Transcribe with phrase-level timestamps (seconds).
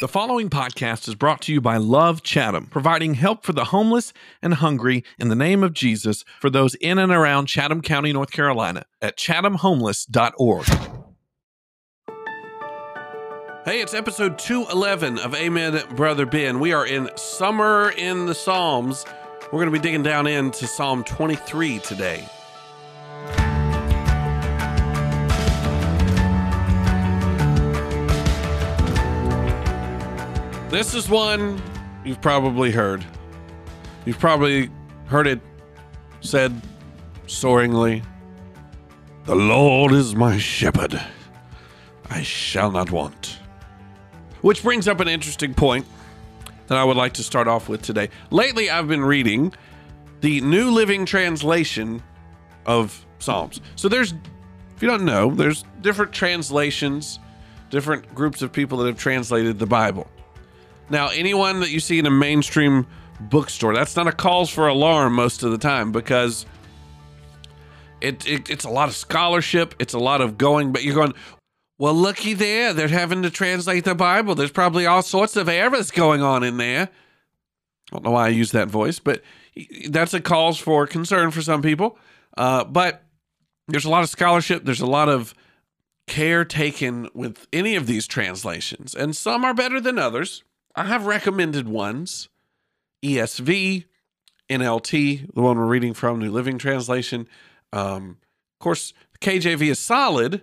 [0.00, 4.12] The following podcast is brought to you by Love Chatham, providing help for the homeless
[4.42, 8.32] and hungry in the name of Jesus for those in and around Chatham County, North
[8.32, 10.66] Carolina at chathamhomeless.org.
[13.64, 16.58] Hey, it's episode 211 of Amen, Brother Ben.
[16.58, 19.06] We are in Summer in the Psalms.
[19.44, 22.28] We're going to be digging down into Psalm 23 today.
[30.74, 31.62] This is one
[32.04, 33.06] you've probably heard.
[34.04, 34.70] You've probably
[35.06, 35.40] heard it
[36.20, 36.60] said
[37.28, 38.02] soaringly
[39.24, 41.00] The Lord is my shepherd,
[42.10, 43.38] I shall not want.
[44.40, 45.86] Which brings up an interesting point
[46.66, 48.08] that I would like to start off with today.
[48.32, 49.54] Lately, I've been reading
[50.22, 52.02] the New Living Translation
[52.66, 53.60] of Psalms.
[53.76, 54.12] So there's,
[54.74, 57.20] if you don't know, there's different translations,
[57.70, 60.08] different groups of people that have translated the Bible.
[60.90, 62.86] Now, anyone that you see in a mainstream
[63.20, 66.46] bookstore, that's not a cause for alarm most of the time because
[68.00, 71.14] it, it it's a lot of scholarship, it's a lot of going, but you're going,
[71.78, 74.34] well, looky there, they're having to translate the Bible.
[74.34, 76.90] There's probably all sorts of errors going on in there.
[77.90, 79.22] I don't know why I use that voice, but
[79.88, 81.98] that's a cause for concern for some people.
[82.36, 83.04] Uh, but
[83.68, 85.34] there's a lot of scholarship, there's a lot of
[86.06, 90.44] care taken with any of these translations, and some are better than others.
[90.76, 92.28] I have recommended ones
[93.04, 93.84] ESV,
[94.50, 97.28] NLT, the one we're reading from, New Living Translation.
[97.72, 98.18] Um,
[98.54, 100.42] of course, KJV is solid,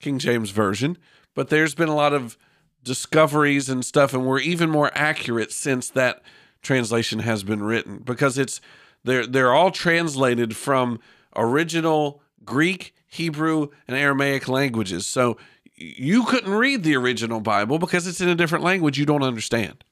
[0.00, 0.96] King James Version,
[1.34, 2.36] but there's been a lot of
[2.82, 6.22] discoveries and stuff, and we're even more accurate since that
[6.62, 8.60] translation has been written because it's
[9.02, 11.00] they're they're all translated from
[11.36, 15.06] original Greek, Hebrew, and Aramaic languages.
[15.06, 15.36] So
[15.76, 19.84] you couldn't read the original Bible because it's in a different language you don't understand.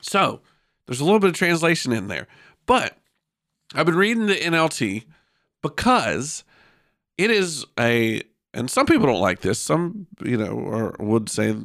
[0.00, 0.40] So
[0.86, 2.26] there's a little bit of translation in there.
[2.66, 2.98] But
[3.74, 5.04] I've been reading the NLT
[5.62, 6.44] because
[7.16, 8.22] it is a,
[8.52, 9.58] and some people don't like this.
[9.58, 11.56] Some, you know, would say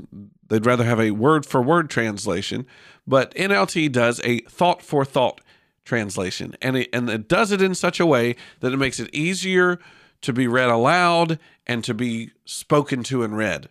[0.47, 2.65] they'd rather have a word for word translation.
[3.05, 5.41] But NLT does a thought for thought
[5.83, 6.55] translation.
[6.61, 9.79] And it, and it does it in such a way that it makes it easier
[10.21, 13.69] to be read aloud and to be spoken to and read.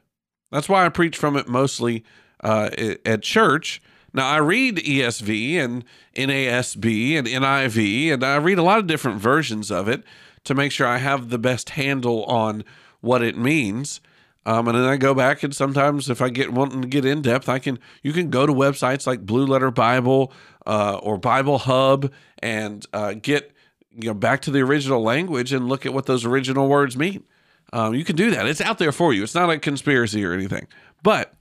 [0.51, 2.05] That's why I preach from it mostly
[2.43, 2.71] uh,
[3.05, 3.81] at church.
[4.13, 5.85] Now, I read ESV and
[6.17, 10.03] NASB and NIV, and I read a lot of different versions of it
[10.45, 12.65] to make sure I have the best handle on
[13.01, 14.01] what it means.
[14.47, 17.21] Um, and then I go back and sometimes if I get wanting to get in
[17.21, 20.33] depth, I can you can go to websites like Blue Letter Bible
[20.67, 23.53] uh, or Bible Hub and uh, get
[23.95, 27.25] you know back to the original language and look at what those original words mean.
[27.73, 28.47] Um, you can do that.
[28.47, 29.23] It's out there for you.
[29.23, 30.67] It's not a conspiracy or anything.
[31.03, 31.35] But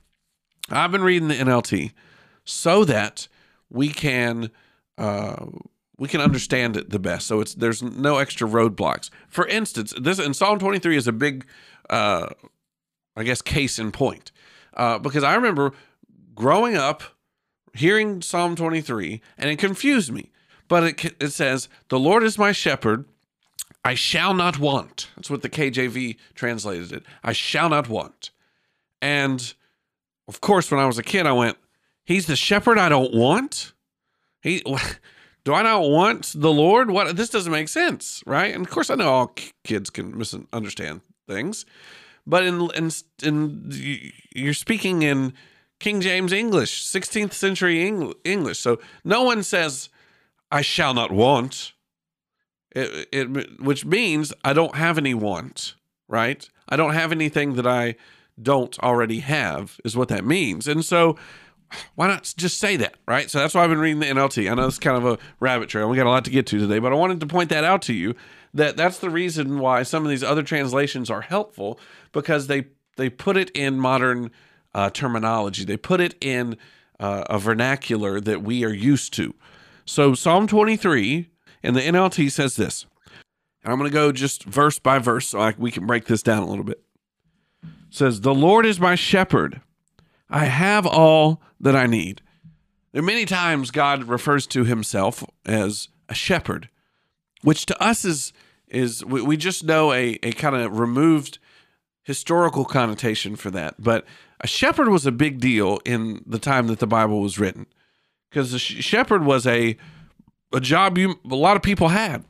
[0.69, 1.91] I've been reading the NLT
[2.45, 3.27] so that
[3.69, 4.51] we can
[4.97, 5.45] uh,
[5.97, 7.27] we can understand it the best.
[7.27, 9.09] So it's there's no extra roadblocks.
[9.27, 11.45] For instance, this in Psalm 23 is a big,
[11.89, 12.27] uh,
[13.15, 14.31] I guess, case in point
[14.75, 15.73] uh, because I remember
[16.35, 17.03] growing up
[17.73, 20.31] hearing Psalm 23 and it confused me
[20.69, 23.03] but it, it says, The Lord is my shepherd.
[23.83, 25.09] I shall not want.
[25.15, 27.03] That's what the KJV translated it.
[27.23, 28.29] I shall not want.
[29.01, 29.53] And
[30.27, 31.57] of course, when I was a kid, I went,
[32.05, 33.73] He's the shepherd I don't want?
[34.41, 34.63] He.
[35.45, 36.91] Do I not want the Lord?
[36.91, 38.53] What this doesn't make sense, right?
[38.53, 41.65] And of course, I know all kids can misunderstand things,
[42.27, 42.91] but in in
[43.23, 43.71] in
[44.35, 45.33] you're speaking in
[45.79, 47.87] King James English, 16th century
[48.23, 49.89] English, so no one says
[50.51, 51.73] I shall not want.
[52.71, 55.75] It, it, which means I don't have any want,
[56.07, 56.47] right?
[56.67, 57.95] I don't have anything that I
[58.41, 60.67] don't already have, is what that means.
[60.67, 61.17] And so,
[61.95, 63.29] why not just say that, right?
[63.29, 64.49] So that's why I've been reading the NLT.
[64.51, 65.89] I know it's kind of a rabbit trail.
[65.89, 67.81] We got a lot to get to today, but I wanted to point that out
[67.83, 68.15] to you
[68.53, 71.79] that that's the reason why some of these other translations are helpful
[72.11, 72.65] because they
[72.97, 74.31] they put it in modern
[74.73, 75.63] uh, terminology.
[75.63, 76.57] They put it in
[76.99, 79.33] uh, a vernacular that we are used to.
[79.89, 81.31] So Psalm 23
[81.63, 82.85] in the NLT says this.
[83.63, 86.21] And I'm going to go just verse by verse so I, we can break this
[86.21, 86.83] down a little bit.
[87.63, 89.61] It says, The Lord is my shepherd.
[90.29, 92.21] I have all that I need.
[92.91, 96.69] There are many times God refers to himself as a shepherd,
[97.41, 98.31] which to us is
[98.67, 101.39] is we, we just know a, a kind of removed
[102.03, 103.73] historical connotation for that.
[103.79, 104.05] But
[104.39, 107.65] a shepherd was a big deal in the time that the Bible was written
[108.29, 109.77] because shepherd was a
[110.53, 112.23] a job you a lot of people had.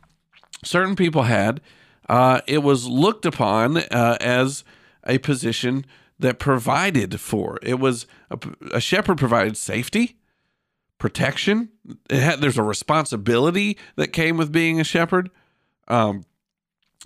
[0.64, 1.62] Certain people had.
[2.08, 4.64] Uh, it was looked upon uh, as
[5.06, 5.86] a position
[6.18, 7.60] that provided for.
[7.62, 8.38] It was a,
[8.74, 10.18] a shepherd provided safety,
[10.98, 11.70] protection.
[12.10, 15.30] Had, there's a responsibility that came with being a shepherd.
[15.88, 16.26] Um,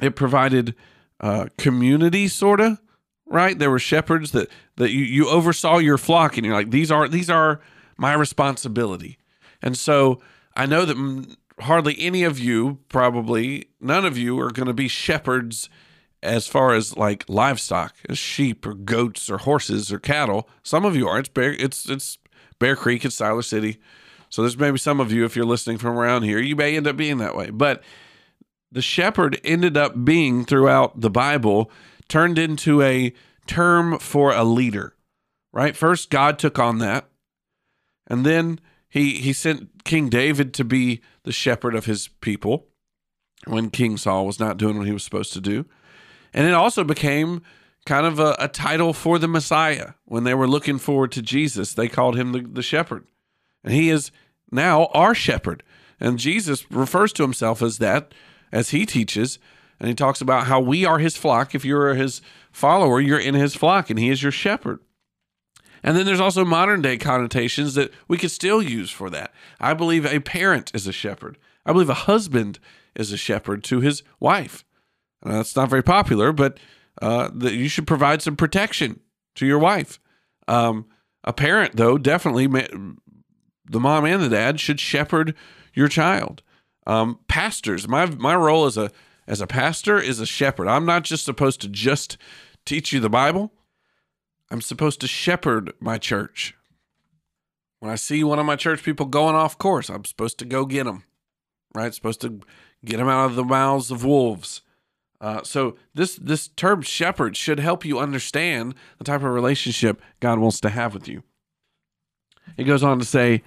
[0.01, 0.73] it provided
[1.19, 2.81] uh, community, sort of
[3.25, 3.57] right.
[3.57, 7.07] There were shepherds that that you you oversaw your flock, and you're like, these are
[7.07, 7.61] these are
[7.97, 9.17] my responsibility.
[9.61, 10.21] And so
[10.55, 14.87] I know that hardly any of you, probably none of you, are going to be
[14.87, 15.69] shepherds
[16.21, 20.49] as far as like livestock, as sheep or goats or horses or cattle.
[20.63, 21.19] Some of you are.
[21.19, 21.53] It's Bear.
[21.53, 22.17] It's it's
[22.59, 23.03] Bear Creek.
[23.05, 23.79] It's Siler City.
[24.29, 26.87] So there's maybe some of you, if you're listening from around here, you may end
[26.87, 27.51] up being that way.
[27.51, 27.83] But
[28.71, 31.69] the shepherd ended up being throughout the Bible
[32.07, 33.13] turned into a
[33.45, 34.95] term for a leader.
[35.51, 35.75] Right?
[35.75, 37.09] First, God took on that,
[38.07, 38.59] and then
[38.89, 42.67] he he sent King David to be the shepherd of his people
[43.45, 45.65] when King Saul was not doing what he was supposed to do.
[46.33, 47.41] And it also became
[47.85, 49.91] kind of a, a, title for the Messiah.
[50.05, 53.05] When they were looking forward to Jesus, they called him the, the shepherd.
[53.63, 54.11] And he is
[54.51, 55.63] now our shepherd.
[55.99, 58.13] And Jesus refers to himself as that,
[58.51, 59.37] as he teaches.
[59.79, 61.53] And he talks about how we are his flock.
[61.53, 62.21] If you're his
[62.51, 64.79] follower, you're in his flock, and he is your shepherd.
[65.83, 69.33] And then there's also modern day connotations that we could still use for that.
[69.59, 71.37] I believe a parent is a shepherd.
[71.65, 72.59] I believe a husband
[72.95, 74.63] is a shepherd to his wife.
[75.25, 76.57] Uh, that's not very popular, but
[77.01, 78.99] uh, you should provide some protection
[79.35, 79.99] to your wife.
[80.47, 80.85] Um,
[81.23, 85.33] a parent, though, definitely the mom and the dad should shepherd
[85.73, 86.43] your child.
[86.85, 88.91] Um, pastors, my my role as a
[89.25, 90.67] as a pastor is a shepherd.
[90.67, 92.17] I'm not just supposed to just
[92.65, 93.53] teach you the Bible.
[94.53, 96.53] I'm supposed to shepherd my church.
[97.79, 100.67] When I see one of my church people going off course, I'm supposed to go
[100.67, 101.05] get them.
[101.73, 101.91] Right?
[101.91, 102.39] Supposed to
[102.85, 104.61] get them out of the mouths of wolves.
[105.19, 110.37] Uh, so this this term shepherd should help you understand the type of relationship God
[110.37, 111.23] wants to have with you.
[112.55, 113.41] He goes on to say,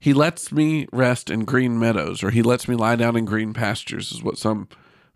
[0.00, 3.52] He lets me rest in green meadows, or He lets me lie down in green
[3.52, 4.66] pastures, is what some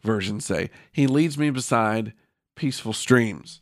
[0.02, 0.70] versions say.
[0.92, 2.12] He leads me beside
[2.54, 3.60] peaceful streams.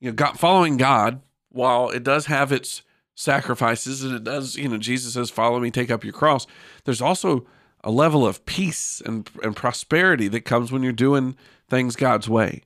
[0.00, 2.82] You know, following God, while it does have its
[3.14, 6.46] sacrifices and it does, you know, Jesus says, "Follow me, take up your cross."
[6.84, 7.46] There's also
[7.84, 11.36] a level of peace and, and prosperity that comes when you're doing
[11.68, 12.62] things God's way.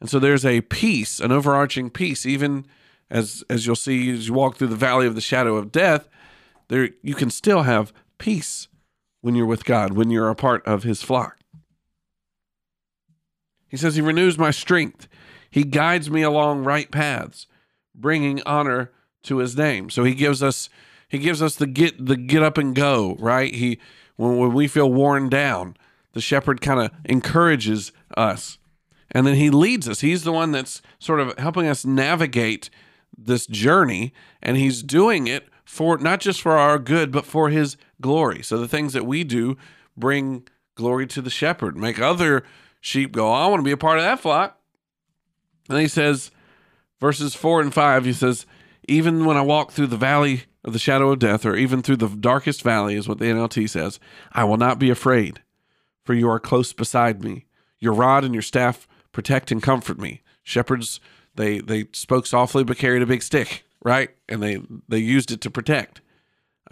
[0.00, 2.66] And so there's a peace, an overarching peace, even
[3.10, 6.08] as as you'll see as you walk through the valley of the shadow of death,
[6.68, 8.68] there you can still have peace
[9.20, 11.38] when you're with God, when you're a part of his flock.
[13.68, 15.08] He says he renews my strength.
[15.54, 17.46] He guides me along right paths,
[17.94, 18.90] bringing honor
[19.22, 19.88] to his name.
[19.88, 20.68] So he gives us
[21.08, 23.54] he gives us the get the get up and go, right?
[23.54, 23.78] He
[24.16, 25.76] when, when we feel worn down,
[26.12, 28.58] the shepherd kind of encourages us.
[29.12, 30.00] And then he leads us.
[30.00, 32.68] He's the one that's sort of helping us navigate
[33.16, 34.12] this journey.
[34.42, 38.42] And he's doing it for not just for our good, but for his glory.
[38.42, 39.56] So the things that we do
[39.96, 42.42] bring glory to the shepherd, make other
[42.80, 44.58] sheep go, oh, I want to be a part of that flock.
[45.68, 46.30] And he says,
[47.00, 48.46] verses four and five, he says,
[48.88, 51.96] Even when I walk through the valley of the shadow of death, or even through
[51.96, 54.00] the darkest valley, is what the NLT says,
[54.32, 55.42] I will not be afraid,
[56.04, 57.46] for you are close beside me.
[57.78, 60.22] Your rod and your staff protect and comfort me.
[60.42, 61.00] Shepherds,
[61.34, 64.10] they they spoke softly but carried a big stick, right?
[64.28, 66.00] And they they used it to protect.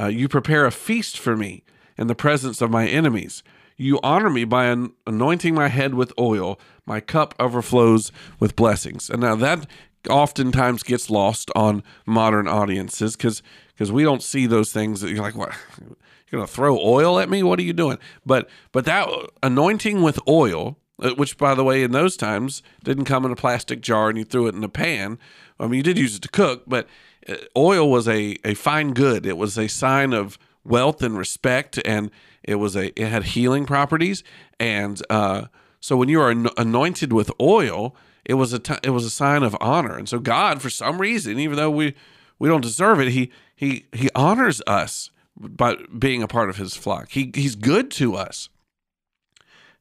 [0.00, 1.64] Uh, you prepare a feast for me
[1.98, 3.42] in the presence of my enemies.
[3.76, 6.58] You honor me by an- anointing my head with oil.
[6.86, 8.10] My cup overflows
[8.40, 9.08] with blessings.
[9.08, 9.66] And now that
[10.08, 15.22] oftentimes gets lost on modern audiences because because we don't see those things that you're
[15.22, 15.52] like, what?
[15.80, 17.42] You're gonna throw oil at me?
[17.42, 17.98] What are you doing?
[18.24, 19.08] But but that
[19.42, 23.36] anointing with oil, uh, which by the way, in those times didn't come in a
[23.36, 25.18] plastic jar and you threw it in a pan.
[25.60, 26.88] I mean, you did use it to cook, but
[27.28, 29.26] uh, oil was a a fine good.
[29.26, 32.10] It was a sign of wealth and respect, and
[32.42, 34.24] it was a it had healing properties.
[34.58, 35.46] And uh,
[35.82, 39.42] so when you are anointed with oil, it was a t- it was a sign
[39.42, 39.98] of honor.
[39.98, 41.94] And so God, for some reason, even though we
[42.38, 46.76] we don't deserve it, he he he honors us by being a part of his
[46.76, 47.10] flock.
[47.10, 48.48] He he's good to us.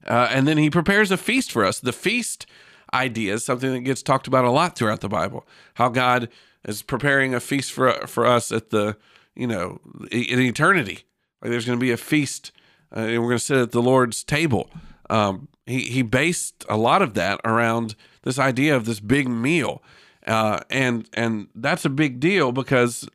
[0.07, 1.79] Uh, and then he prepares a feast for us.
[1.79, 2.47] The feast
[2.91, 5.47] idea is something that gets talked about a lot throughout the Bible.
[5.75, 6.29] How God
[6.67, 8.97] is preparing a feast for for us at the
[9.35, 9.79] you know
[10.11, 11.03] in eternity.
[11.43, 12.51] Like there's going to be a feast,
[12.95, 14.67] uh, and we're going to sit at the Lord's table.
[15.11, 19.83] Um, he he based a lot of that around this idea of this big meal,
[20.25, 23.07] uh, and and that's a big deal because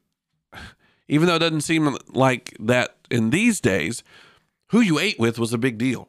[1.09, 4.03] even though it doesn't seem like that in these days,
[4.69, 6.09] who you ate with was a big deal.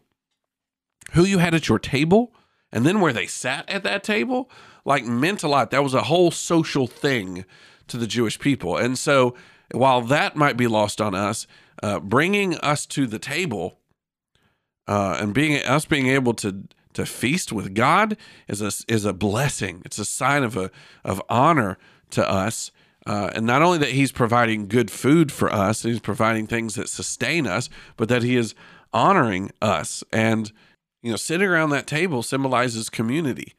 [1.14, 2.34] Who you had at your table
[2.72, 4.50] and then where they sat at that table,
[4.84, 5.72] like meant a lot.
[5.72, 7.46] That was a whole social thing
[7.88, 8.76] to the Jewish people.
[8.76, 9.36] And so
[9.72, 11.48] while that might be lost on us,
[11.82, 13.80] uh, bringing us to the table
[14.88, 16.64] uh, and being us being able to
[16.94, 18.18] to feast with God
[18.48, 19.82] is a is a blessing.
[19.86, 20.72] It's a sign of a
[21.04, 21.78] of honor
[22.12, 22.72] to us.
[23.06, 26.90] Uh, and not only that he's providing good food for us, he's providing things that
[26.90, 28.54] sustain us, but that he is
[28.92, 30.04] honoring us.
[30.12, 30.52] And
[31.02, 33.54] you know, sitting around that table symbolizes community.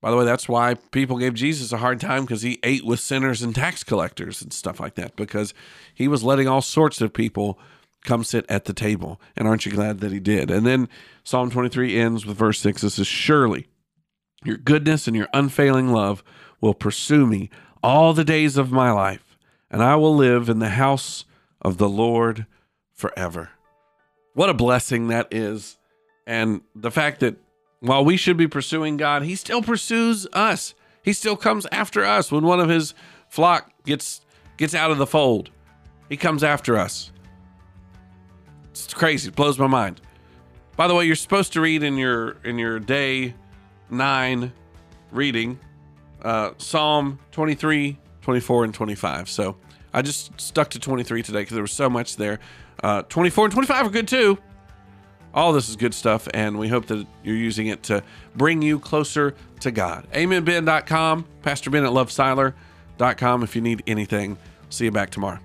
[0.00, 3.00] By the way, that's why people gave Jesus a hard time because he ate with
[3.00, 5.52] sinners and tax collectors and stuff like that, because
[5.92, 7.58] he was letting all sorts of people
[8.04, 9.20] come sit at the table.
[9.36, 10.50] And aren't you glad that he did?
[10.50, 10.88] And then
[11.24, 12.82] Psalm 23 ends with verse 6.
[12.82, 13.68] This is Surely
[14.44, 16.22] your goodness and your unfailing love
[16.60, 17.50] will pursue me
[17.82, 19.36] all the days of my life,
[19.70, 21.24] and I will live in the house
[21.62, 22.46] of the Lord
[22.92, 23.50] forever.
[24.34, 25.78] What a blessing that is.
[26.26, 27.36] And the fact that
[27.80, 30.74] while we should be pursuing God, he still pursues us.
[31.02, 32.94] He still comes after us when one of his
[33.28, 34.20] flock gets
[34.56, 35.50] gets out of the fold.
[36.08, 37.12] He comes after us.
[38.84, 39.28] It's crazy.
[39.28, 40.00] It blows my mind.
[40.76, 43.34] By the way, you're supposed to read in your in your day
[43.90, 44.52] 9
[45.10, 45.58] reading
[46.22, 49.28] uh, Psalm 23, 24 and 25.
[49.28, 49.56] So,
[49.92, 52.38] I just stuck to 23 today cuz there was so much there.
[52.82, 54.38] Uh, 24 and 25 are good too.
[55.34, 58.02] All this is good stuff, and we hope that you're using it to
[58.34, 60.06] bring you closer to God.
[60.12, 64.38] AmenBen.com, Pastor Ben at lovesiler.com if you need anything.
[64.70, 65.38] See you back tomorrow.